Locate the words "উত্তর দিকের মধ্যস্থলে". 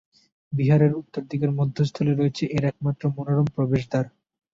0.95-2.11